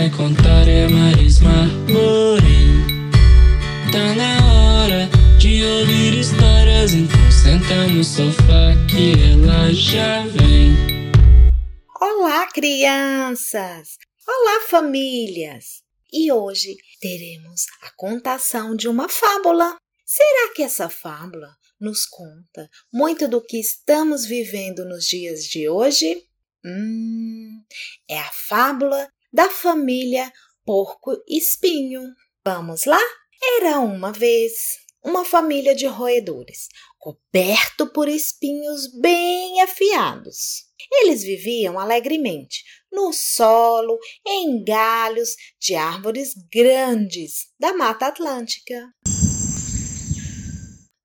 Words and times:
vai 0.00 0.10
contar 0.16 0.66
é 0.66 0.88
Marisma 0.88 1.66
Morim. 1.86 3.10
Tá 3.92 4.14
na 4.14 4.82
hora 4.82 5.10
de 5.38 5.62
ouvir 5.62 6.18
histórias, 6.18 6.94
então 6.94 7.30
senta 7.30 7.86
no 7.86 8.02
sofá 8.02 8.72
que 8.88 9.12
ela 9.30 9.70
já 9.74 10.26
vem. 10.28 10.72
Olá, 12.00 12.46
crianças! 12.46 13.98
Olá, 14.26 14.66
famílias! 14.70 15.82
E 16.10 16.32
hoje 16.32 16.78
teremos 16.98 17.66
a 17.82 17.90
contação 17.94 18.74
de 18.74 18.88
uma 18.88 19.06
fábula. 19.06 19.76
Será 20.06 20.54
que 20.54 20.62
essa 20.62 20.88
fábula 20.88 21.54
nos 21.78 22.06
conta 22.06 22.70
muito 22.90 23.28
do 23.28 23.38
que 23.38 23.60
estamos 23.60 24.24
vivendo 24.24 24.82
nos 24.86 25.04
dias 25.04 25.44
de 25.44 25.68
hoje? 25.68 26.24
Hum, 26.64 27.62
é 28.08 28.18
a 28.18 28.30
fábula 28.48 29.06
da 29.32 29.48
família 29.48 30.32
Porco 30.64 31.12
Espinho. 31.28 32.02
Vamos 32.44 32.84
lá? 32.84 33.00
Era 33.58 33.80
uma 33.80 34.12
vez 34.12 34.52
uma 35.02 35.24
família 35.24 35.74
de 35.74 35.86
roedores, 35.86 36.68
coberto 36.98 37.86
por 37.86 38.08
espinhos 38.08 38.86
bem 39.00 39.60
afiados. 39.62 40.66
Eles 40.92 41.22
viviam 41.22 41.78
alegremente 41.78 42.62
no 42.92 43.12
solo, 43.12 43.98
em 44.26 44.62
galhos 44.64 45.30
de 45.60 45.74
árvores 45.74 46.34
grandes 46.52 47.46
da 47.58 47.72
Mata 47.72 48.06
Atlântica. 48.06 48.92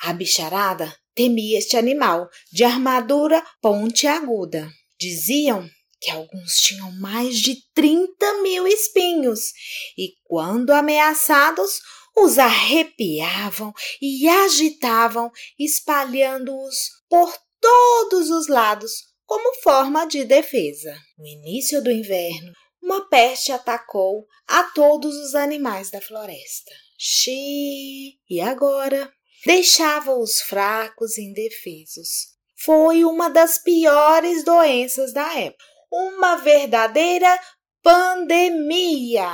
A 0.00 0.12
bicharada 0.12 0.94
temia 1.14 1.58
este 1.58 1.76
animal 1.76 2.28
de 2.50 2.64
armadura 2.64 3.44
pontiaguda. 3.60 4.70
Diziam 4.98 5.68
que 6.02 6.10
alguns 6.10 6.56
tinham 6.56 6.90
mais 6.98 7.38
de 7.38 7.56
30 7.72 8.42
mil 8.42 8.66
espinhos 8.66 9.52
e, 9.96 10.14
quando 10.24 10.70
ameaçados, 10.70 11.80
os 12.16 12.38
arrepiavam 12.38 13.72
e 14.00 14.28
agitavam, 14.28 15.30
espalhando-os 15.56 16.76
por 17.08 17.32
todos 17.60 18.30
os 18.30 18.48
lados 18.48 18.92
como 19.24 19.54
forma 19.62 20.04
de 20.04 20.24
defesa. 20.24 20.92
No 21.16 21.24
início 21.24 21.82
do 21.82 21.90
inverno, 21.90 22.52
uma 22.82 23.08
peste 23.08 23.52
atacou 23.52 24.26
a 24.48 24.64
todos 24.74 25.14
os 25.14 25.36
animais 25.36 25.88
da 25.88 26.00
floresta. 26.00 26.72
Xiii! 26.98 28.18
E 28.28 28.40
agora? 28.40 29.10
Deixava 29.46 30.16
os 30.16 30.40
fracos 30.40 31.16
e 31.16 31.22
indefesos. 31.22 32.32
Foi 32.64 33.04
uma 33.04 33.28
das 33.28 33.58
piores 33.58 34.44
doenças 34.44 35.12
da 35.12 35.32
época 35.38 35.71
uma 35.92 36.36
verdadeira 36.36 37.38
pandemia. 37.82 39.28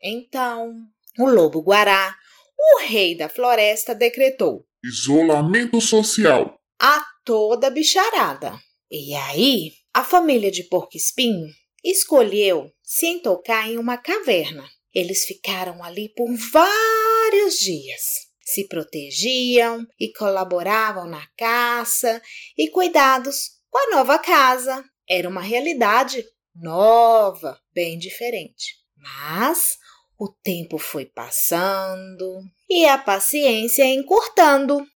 Então, 0.00 0.72
o 1.18 1.28
lobo 1.28 1.60
guará, 1.60 2.16
o 2.56 2.82
rei 2.82 3.16
da 3.16 3.28
floresta, 3.28 3.94
decretou 3.94 4.64
isolamento 4.84 5.80
social 5.80 6.56
a 6.80 7.04
toda 7.24 7.70
bicharada. 7.70 8.58
E 8.90 9.14
aí, 9.14 9.72
a 9.92 10.04
família 10.04 10.50
de 10.50 10.64
Porco-Espinho 10.64 11.48
escolheu 11.84 12.70
se 12.82 13.06
entocar 13.06 13.68
em 13.68 13.78
uma 13.78 13.96
caverna. 13.96 14.64
Eles 14.94 15.24
ficaram 15.24 15.82
ali 15.82 16.12
por 16.14 16.28
vários 16.52 17.58
dias. 17.58 18.02
Se 18.40 18.68
protegiam 18.68 19.86
e 19.98 20.12
colaboravam 20.12 21.06
na 21.06 21.26
caça 21.36 22.20
e 22.58 22.68
cuidados 22.68 23.52
com 23.70 23.78
a 23.78 23.96
nova 23.96 24.18
casa 24.18 24.84
era 25.12 25.28
uma 25.28 25.42
realidade 25.42 26.24
nova, 26.56 27.60
bem 27.74 27.98
diferente. 27.98 28.76
Mas 28.96 29.76
o 30.18 30.26
tempo 30.42 30.78
foi 30.78 31.04
passando 31.04 32.40
e 32.68 32.86
a 32.86 32.96
paciência 32.96 33.84
encurtando. 33.84 34.86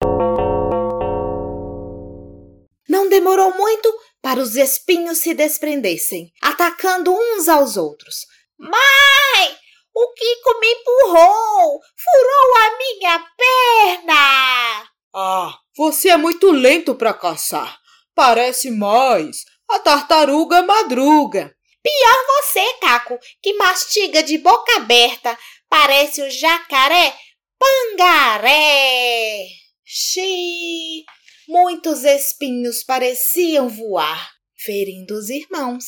Não 2.89 3.11
demorou 3.11 3.55
muito 3.59 3.93
para 4.23 4.41
os 4.41 4.57
espinhos 4.57 5.19
se 5.19 5.35
desprendessem, 5.35 6.33
atacando 6.41 7.13
uns 7.13 7.47
aos 7.47 7.77
outros. 7.77 8.21
Mãe, 8.59 9.57
o 9.95 10.13
Kiko 10.15 10.61
me 10.61 10.67
empurrou! 10.67 11.81
Furou 11.95 12.57
a 12.57 12.79
minha 12.79 13.27
perna! 13.37 14.91
Ah, 15.15 15.59
você 15.77 16.09
é 16.09 16.17
muito 16.17 16.51
lento 16.51 16.95
para 16.95 17.13
caçar. 17.13 17.79
Parece 18.15 18.71
mais 18.71 19.45
a 19.69 19.79
tartaruga 19.79 20.63
madruga. 20.63 21.55
Pior 21.83 22.27
você, 22.27 22.65
Caco, 22.81 23.19
que 23.41 23.55
mastiga 23.55 24.23
de 24.23 24.39
boca 24.39 24.77
aberta. 24.77 25.39
Parece 25.69 26.23
o 26.23 26.31
jacaré 26.31 27.15
pangaré. 27.59 29.47
Xiii! 29.85 31.05
Muitos 31.49 32.03
espinhos 32.05 32.83
pareciam 32.83 33.69
voar, 33.69 34.33
ferindo 34.57 35.15
os 35.15 35.31
irmãos. 35.31 35.85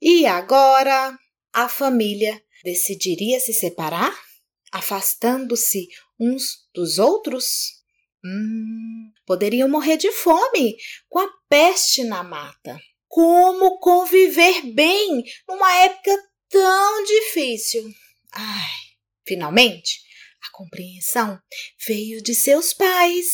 E 0.00 0.24
agora 0.24 1.16
a 1.52 1.68
família 1.68 2.42
decidiria 2.64 3.38
se 3.40 3.52
separar, 3.52 4.18
afastando-se 4.72 5.86
uns 6.18 6.66
dos 6.74 6.98
outros? 6.98 7.44
Hum, 8.24 9.12
poderiam 9.26 9.68
morrer 9.68 9.98
de 9.98 10.10
fome 10.10 10.76
com 11.08 11.18
a 11.18 11.28
peste 11.48 12.02
na 12.02 12.22
mata 12.22 12.78
como 13.08 13.78
conviver 13.78 14.62
bem 14.72 15.22
numa 15.48 15.74
época 15.76 16.16
tão 16.48 17.04
difícil. 17.04 17.84
Ai, 18.32 18.70
finalmente, 19.26 20.00
a 20.42 20.56
compreensão 20.56 21.38
veio 21.86 22.22
de 22.22 22.34
seus 22.34 22.72
pais. 22.72 23.26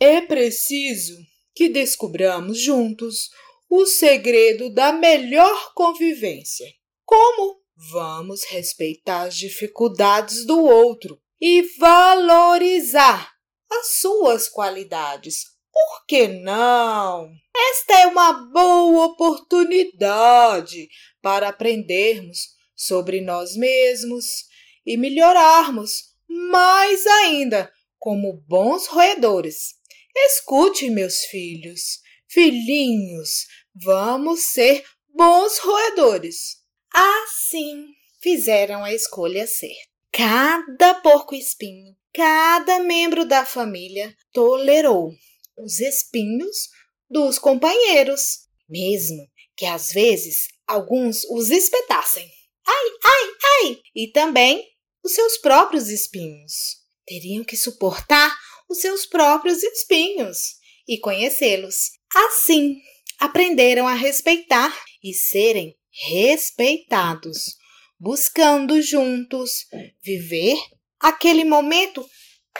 É 0.00 0.20
preciso 0.20 1.16
que 1.54 1.68
descobramos 1.68 2.60
juntos 2.60 3.28
o 3.68 3.86
segredo 3.86 4.72
da 4.72 4.92
melhor 4.92 5.72
convivência. 5.74 6.66
Como 7.04 7.60
vamos 7.92 8.44
respeitar 8.44 9.22
as 9.22 9.36
dificuldades 9.36 10.44
do 10.44 10.62
outro 10.64 11.20
e 11.40 11.62
valorizar 11.78 13.32
as 13.70 14.00
suas 14.00 14.48
qualidades 14.48 15.44
por 15.72 16.06
que 16.06 16.28
não? 16.28 17.30
Esta 17.54 18.00
é 18.00 18.06
uma 18.06 18.32
boa 18.32 19.06
oportunidade 19.06 20.88
para 21.22 21.48
aprendermos 21.48 22.54
sobre 22.74 23.20
nós 23.20 23.56
mesmos 23.56 24.46
e 24.84 24.96
melhorarmos 24.96 26.10
mais 26.28 27.06
ainda 27.06 27.70
como 27.98 28.42
bons 28.48 28.86
roedores. 28.86 29.74
Escute, 30.16 30.90
meus 30.90 31.24
filhos, 31.26 32.00
filhinhos, 32.28 33.46
vamos 33.74 34.40
ser 34.40 34.84
bons 35.14 35.58
roedores. 35.58 36.58
Assim 36.92 37.86
fizeram 38.20 38.82
a 38.82 38.92
escolha 38.92 39.46
certa. 39.46 39.90
Cada 40.12 40.94
porco-espinho, 40.94 41.94
cada 42.12 42.80
membro 42.80 43.24
da 43.24 43.44
família 43.44 44.14
tolerou 44.32 45.12
os 45.62 45.80
espinhos 45.80 46.68
dos 47.08 47.38
companheiros, 47.38 48.20
mesmo 48.68 49.28
que 49.56 49.66
às 49.66 49.92
vezes 49.92 50.48
alguns 50.66 51.24
os 51.24 51.50
espetassem. 51.50 52.28
Ai, 52.66 52.86
ai, 53.04 53.30
ai! 53.42 53.78
E 53.94 54.10
também 54.12 54.66
os 55.04 55.12
seus 55.12 55.36
próprios 55.38 55.88
espinhos. 55.88 56.78
Teriam 57.06 57.44
que 57.44 57.56
suportar 57.56 58.34
os 58.68 58.78
seus 58.78 59.04
próprios 59.04 59.62
espinhos 59.62 60.38
e 60.88 60.98
conhecê-los. 60.98 61.90
Assim, 62.14 62.76
aprenderam 63.18 63.86
a 63.86 63.94
respeitar 63.94 64.72
e 65.02 65.12
serem 65.12 65.76
respeitados, 66.08 67.56
buscando 67.98 68.80
juntos 68.80 69.66
viver 70.02 70.56
aquele 71.00 71.44
momento 71.44 72.08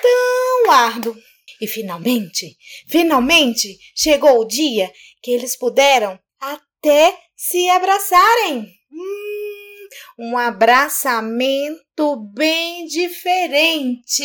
tão 0.02 0.70
árduo 0.70 1.16
e 1.60 1.66
finalmente, 1.66 2.56
finalmente 2.88 3.78
chegou 3.94 4.40
o 4.40 4.46
dia 4.46 4.90
que 5.22 5.30
eles 5.30 5.56
puderam 5.56 6.18
até 6.40 7.16
se 7.36 7.68
abraçarem. 7.68 8.66
Hum, 8.92 9.88
um 10.18 10.38
abraçamento 10.38 12.16
bem 12.32 12.86
diferente. 12.86 14.22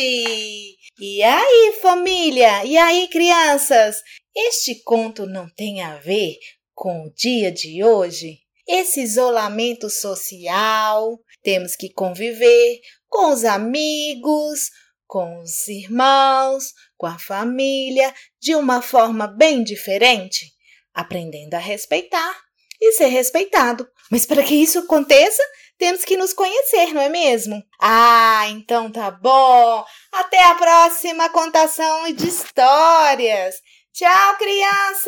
E 0.98 1.22
aí, 1.22 1.78
família? 1.82 2.64
E 2.64 2.76
aí, 2.76 3.08
crianças? 3.08 3.96
Este 4.34 4.82
conto 4.82 5.26
não 5.26 5.48
tem 5.48 5.82
a 5.82 5.96
ver 5.96 6.36
com 6.74 7.06
o 7.06 7.12
dia 7.14 7.50
de 7.50 7.82
hoje? 7.82 8.38
Esse 8.68 9.00
isolamento 9.00 9.88
social, 9.88 11.18
temos 11.42 11.76
que 11.76 11.92
conviver 11.92 12.80
com 13.08 13.30
os 13.30 13.44
amigos, 13.44 14.70
com 15.06 15.40
os 15.40 15.68
irmãos, 15.68 16.72
com 16.96 17.06
a 17.06 17.18
família, 17.18 18.12
de 18.40 18.54
uma 18.54 18.82
forma 18.82 19.26
bem 19.26 19.62
diferente, 19.62 20.52
aprendendo 20.94 21.54
a 21.54 21.58
respeitar 21.58 22.36
e 22.80 22.92
ser 22.92 23.06
respeitado. 23.06 23.88
Mas 24.10 24.26
para 24.26 24.42
que 24.42 24.54
isso 24.54 24.78
aconteça, 24.80 25.42
temos 25.78 26.04
que 26.04 26.16
nos 26.16 26.32
conhecer, 26.32 26.92
não 26.94 27.02
é 27.02 27.08
mesmo? 27.08 27.62
Ah, 27.80 28.46
então 28.48 28.90
tá 28.90 29.10
bom. 29.10 29.84
Até 30.12 30.42
a 30.44 30.54
próxima 30.54 31.28
contação 31.28 32.12
de 32.12 32.28
histórias. 32.28 33.56
Tchau, 33.92 34.36
crianças! 34.36 35.06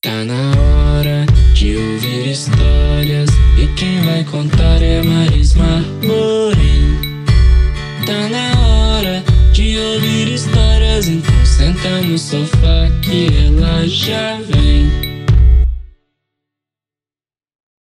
Tá 0.00 0.24
na 0.24 0.50
hora 0.98 1.26
de 1.54 1.76
ouvir 1.76 2.30
na 8.30 8.60
hora 8.60 9.24
de 9.52 9.76
ouvir 9.78 10.28
histórias, 10.28 11.08
então 11.08 11.44
senta 11.44 12.00
no 12.02 12.16
sofá 12.16 12.88
que 13.02 13.26
ela 13.46 13.86
já 13.86 14.38
vem. 14.46 15.09